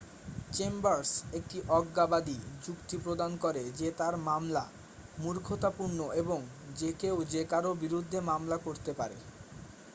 """Chambers 0.53 1.11
একটি 1.33 1.57
অজ্ঞাবাদী 1.69 2.37
যুক্তি 2.65 2.95
প্রদান 2.97 3.31
করে 3.37 3.63
যে 3.71 3.89
তার 3.91 4.15
মামলা 4.27 4.63
"""মূর্খতাপূর্ণ""" 5.17 5.99
এবং 6.13 6.39
"""যে 6.75 6.89
কেউ 6.93 7.15
যে 7.23 7.41
কারো 7.43 7.71
বিরুদ্ধে 7.73 8.19
মামলা 8.21 8.57
করতে 8.57 8.91
পারে।"""" 8.93 9.17